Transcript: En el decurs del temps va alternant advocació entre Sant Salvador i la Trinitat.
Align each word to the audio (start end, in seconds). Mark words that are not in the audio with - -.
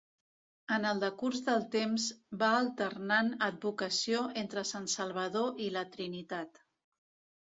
En 0.75 0.85
el 0.91 1.01
decurs 1.03 1.41
del 1.49 1.65
temps 1.75 2.07
va 2.43 2.49
alternant 2.61 3.29
advocació 3.49 4.25
entre 4.45 4.65
Sant 4.73 4.89
Salvador 4.95 5.65
i 5.67 5.73
la 5.77 5.85
Trinitat. 5.99 6.65